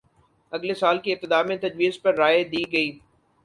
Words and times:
اگلے 0.51 0.73
سال 0.73 0.97
کی 1.03 1.11
ابتدا 1.13 1.41
میں 1.47 1.57
تجویز 1.61 2.01
پر 2.01 2.15
رائے 2.17 2.43
دے 2.51 2.63
گی 2.71 2.85